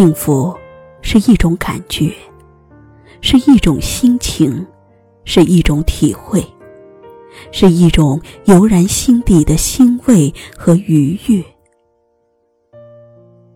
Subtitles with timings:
[0.00, 0.56] 幸福
[1.02, 2.10] 是一种感觉，
[3.20, 4.66] 是一种心情，
[5.26, 6.42] 是一种体会，
[7.52, 11.44] 是一种油然心底的欣慰和愉悦。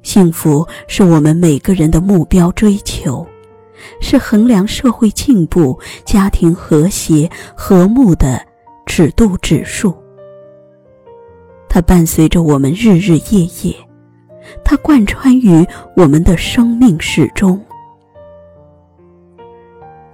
[0.02, 3.26] 幸福是我们每个人的目标追求，
[3.98, 7.26] 是衡量社会进步、家庭和谐
[7.56, 8.38] 和睦的
[8.84, 9.96] 尺度指数。
[11.70, 13.74] 它伴随着我们日日夜夜。
[14.62, 17.58] 它贯穿于我们的生命始终。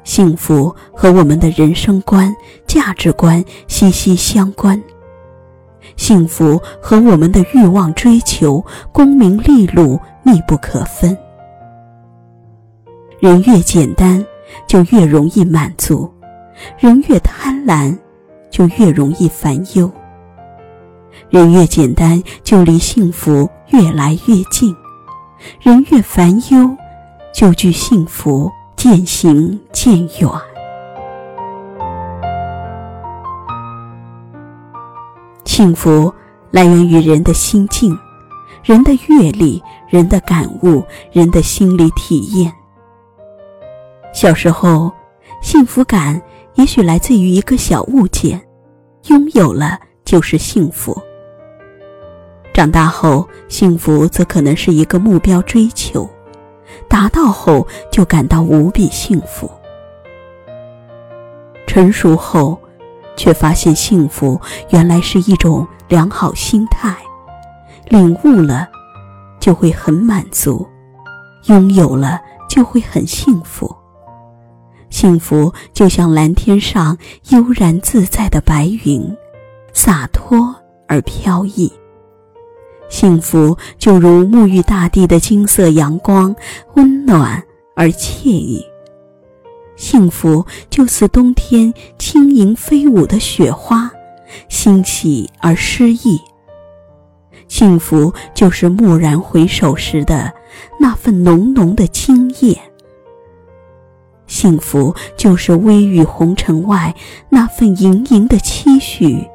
[0.04, 2.34] 幸福和我们的人生观、
[2.66, 4.80] 价值观息息相关。
[5.96, 11.16] 幸福和我们的欲望追求、功名利禄密不可分。
[13.18, 14.24] 人越简单，
[14.66, 16.10] 就越容易满足；
[16.78, 17.96] 人越贪婪，
[18.50, 19.90] 就越容易烦忧。
[21.28, 24.74] 人越简单，就离幸福越来越近；
[25.60, 26.76] 人越烦忧，
[27.32, 30.30] 就距幸福渐行渐远。
[35.44, 36.12] 幸福
[36.50, 37.96] 来源于人的心境、
[38.64, 42.52] 人的阅历、人的感悟、人的心理体验。
[44.12, 44.90] 小时候，
[45.42, 46.20] 幸福感
[46.54, 48.40] 也许来自于一个小物件，
[49.08, 49.78] 拥有了
[50.10, 51.00] 就是幸福。
[52.52, 56.10] 长大后，幸福则可能是一个目标追求，
[56.88, 59.48] 达到后就感到无比幸福。
[61.64, 62.58] 成熟后，
[63.14, 64.40] 却发现幸福
[64.70, 66.92] 原来是一种良好心态，
[67.84, 68.68] 领悟了，
[69.38, 70.66] 就会很满足，
[71.44, 73.72] 拥有了就会很幸福。
[74.88, 79.16] 幸福就像蓝天上悠然自在的白云，
[79.72, 80.54] 洒脱
[80.86, 81.72] 而飘逸。
[82.88, 86.34] 幸福就如沐浴大地的金色阳光，
[86.74, 87.42] 温暖
[87.76, 88.64] 而惬意。
[89.76, 93.90] 幸福就似冬天轻盈飞舞的雪花，
[94.48, 96.20] 欣喜而诗意。
[97.48, 100.32] 幸福就是蓦然回首时的
[100.78, 102.56] 那份浓浓的惊艳。
[104.26, 106.94] 幸福就是微雨红尘外
[107.28, 109.26] 那份盈盈的期许。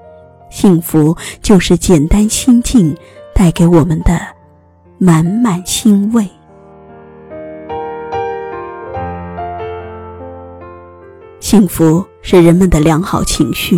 [0.56, 2.96] 幸福就是简单心境。
[3.38, 4.18] 带给我们的
[4.98, 6.26] 满满欣慰。
[11.42, 13.78] 幸福是人们的良好情绪，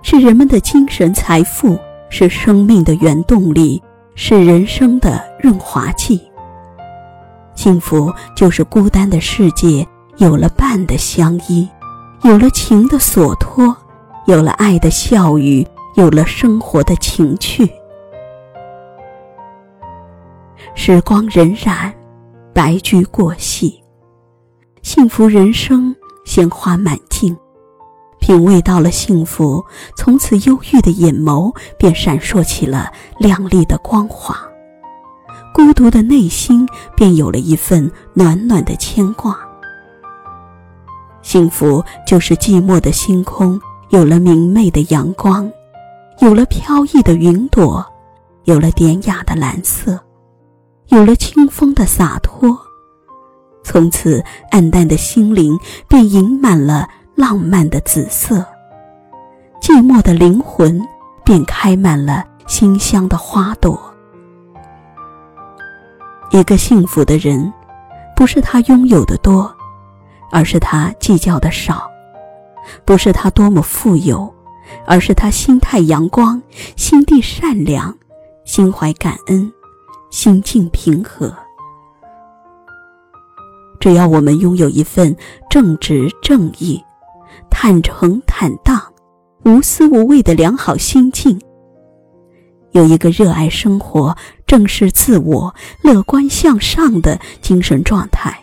[0.00, 1.76] 是人们的精神财富，
[2.08, 3.82] 是生命的原动力，
[4.14, 6.22] 是人生的润滑剂。
[7.56, 9.84] 幸福就是孤单的世界
[10.18, 11.68] 有了伴的相依，
[12.22, 13.76] 有了情的所托，
[14.26, 17.70] 有了爱的笑语，有了生活的情趣。
[20.74, 21.92] 时光荏苒，
[22.52, 23.80] 白驹过隙，
[24.82, 25.94] 幸福人生，
[26.24, 27.36] 鲜花满径。
[28.18, 29.64] 品味到了幸福，
[29.96, 34.36] 从此忧郁的眼眸便闪烁起了亮丽的光华，
[35.52, 36.66] 孤独的内心
[36.96, 39.38] 便有了一份暖暖的牵挂。
[41.22, 45.50] 幸福就是寂寞的星空有了明媚的阳光，
[46.20, 47.84] 有了飘逸的云朵，
[48.44, 49.98] 有了典雅的蓝色。
[50.88, 52.56] 有了清风的洒脱，
[53.64, 55.58] 从此暗淡的心灵
[55.88, 58.44] 便盈满了浪漫的紫色，
[59.60, 60.80] 寂寞的灵魂
[61.24, 63.80] 便开满了馨香的花朵。
[66.30, 67.52] 一个幸福的人，
[68.14, 69.52] 不是他拥有的多，
[70.30, 71.90] 而是他计较的少；
[72.84, 74.32] 不是他多么富有，
[74.86, 76.40] 而是他心态阳光，
[76.76, 77.96] 心地善良，
[78.44, 79.52] 心怀感恩。
[80.10, 81.34] 心境平和，
[83.80, 85.16] 只要我们拥有一份
[85.50, 86.80] 正直正义、
[87.50, 88.80] 坦诚坦荡、
[89.44, 91.36] 无私无畏的良好心境，
[92.70, 94.16] 有一个热爱生活、
[94.46, 98.38] 正视自我、乐观向上的精神状态，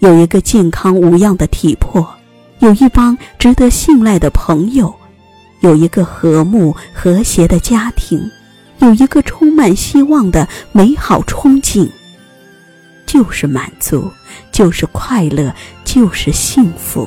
[0.00, 2.04] 有一个健康无恙的体魄，
[2.58, 4.92] 有一帮值得信赖的朋友，
[5.60, 8.30] 有一个和睦和谐的家庭。
[8.80, 11.86] 有一个充满希望的美好憧憬，
[13.04, 14.10] 就是满足，
[14.50, 15.54] 就是快乐，
[15.84, 17.06] 就是幸福。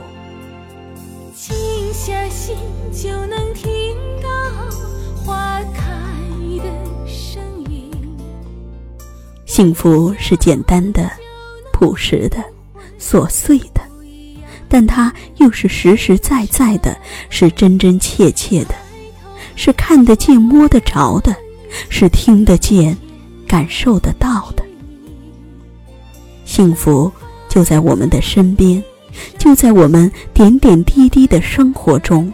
[1.36, 1.56] 静
[1.92, 2.56] 下心
[2.92, 3.66] 就能听
[4.22, 4.30] 到
[5.26, 5.84] 花开
[6.60, 7.90] 的声音。
[9.48, 11.10] 幸福是简单的、
[11.72, 12.38] 朴实的、
[13.00, 13.82] 琐碎的，
[14.74, 16.98] 但它又是实实在在的，
[17.30, 18.74] 是真真切切的，
[19.56, 21.36] 是看得见、摸得着的。
[21.90, 22.96] 是听得见、
[23.48, 24.64] 感受得到的。
[26.46, 27.12] 幸福
[27.50, 28.84] 就在我们的身边，
[29.38, 32.32] 就在我们点点滴滴的生活中，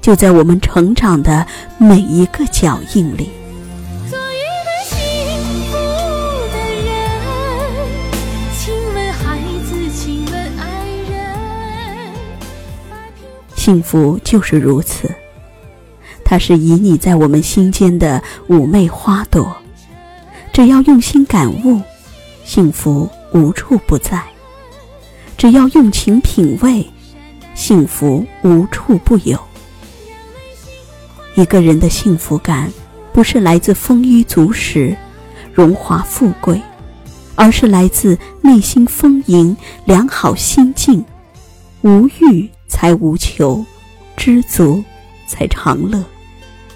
[0.00, 1.46] 就在我们成长的
[1.78, 3.28] 每一个脚印里。
[13.64, 15.08] 幸福就是如此，
[16.24, 19.56] 它是旖旎在我们心间的妩媚花朵。
[20.52, 21.80] 只要用心感悟，
[22.44, 24.18] 幸福无处不在；
[25.38, 26.84] 只要用情品味，
[27.54, 29.38] 幸福无处不有。
[31.36, 32.68] 一个人的幸福感，
[33.12, 34.92] 不是来自丰衣足食、
[35.54, 36.60] 荣华富贵，
[37.36, 41.04] 而是来自内心丰盈、良好心境，
[41.82, 42.50] 无欲。
[42.82, 43.64] 才无求，
[44.16, 44.82] 知足
[45.28, 46.02] 才常乐，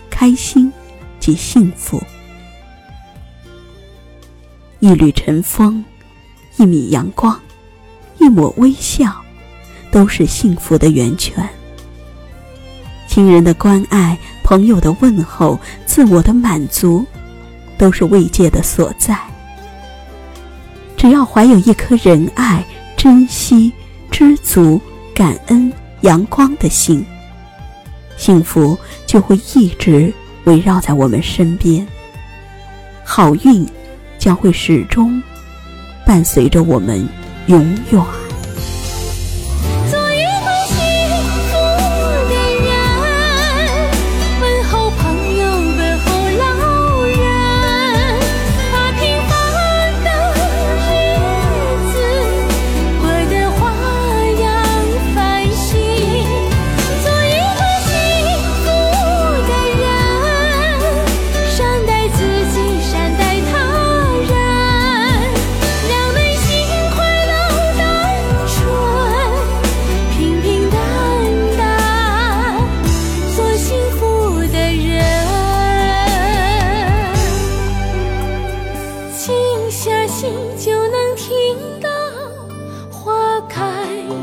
[0.08, 0.72] 开心
[1.18, 2.00] 即幸福。
[4.78, 5.84] 一缕晨风，
[6.58, 7.36] 一米阳光，
[8.18, 9.12] 一抹微笑，
[9.90, 11.44] 都是幸福的源泉。
[13.08, 17.04] 亲人的关爱，朋友的问候，自我的满足，
[17.76, 19.18] 都是慰藉的所在。
[20.96, 22.64] 只要怀有一颗仁爱、
[22.96, 23.72] 珍惜、
[24.08, 24.80] 知足、
[25.12, 25.72] 感恩。
[26.02, 27.04] 阳光的心，
[28.16, 30.12] 幸福就会一直
[30.44, 31.86] 围绕在我们身边，
[33.04, 33.66] 好运
[34.18, 35.22] 将会始终
[36.04, 37.08] 伴随着我们
[37.46, 38.25] 永远。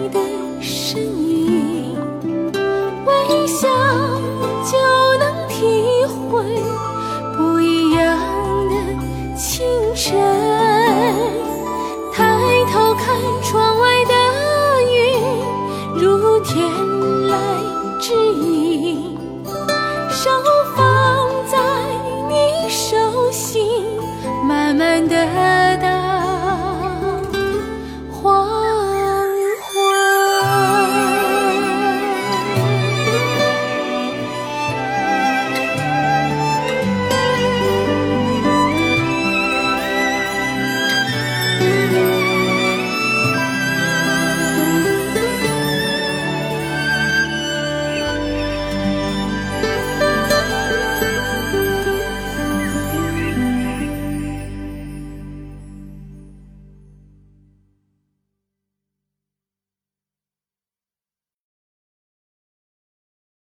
[0.04, 0.20] 你的
[0.60, 1.96] 身影
[3.06, 3.70] 微笑
[4.70, 6.44] 就能体会
[7.38, 8.20] 不一样
[8.68, 9.66] 的清
[9.96, 10.14] 晨
[12.12, 14.14] 抬头看窗外的
[14.92, 14.94] 雨
[15.96, 16.70] 如天
[17.30, 18.53] 籁之音。